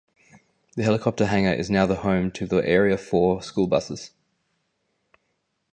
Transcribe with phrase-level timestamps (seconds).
[0.75, 4.09] The helicopter hangar is now the home to the Area Four school buses.